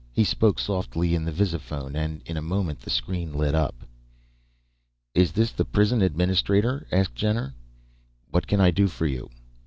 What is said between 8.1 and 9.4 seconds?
"What can I do for you?"